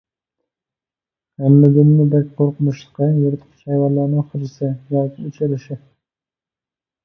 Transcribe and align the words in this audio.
ھەممىدىنمۇ 1.43 2.07
بەك 2.15 2.33
قورقۇنچلۇقى 2.41 3.11
يىرتقۇچ 3.19 3.69
ھايۋانلارنىڭ 3.69 4.27
خىرىسى 4.33 4.73
ياكى 4.99 5.31
ئۆچ 5.31 5.41
ئېلىشى. 5.45 5.83